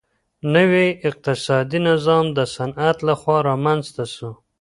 نوی 0.53 0.87
اقتصادي 1.09 1.79
نظام 1.89 2.25
د 2.37 2.39
صنعت 2.55 2.97
لخوا 3.07 3.37
رامنځته 3.49 4.03
سو. 4.15 4.29